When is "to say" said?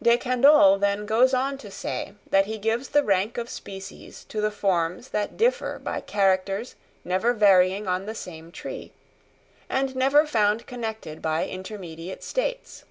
1.58-2.14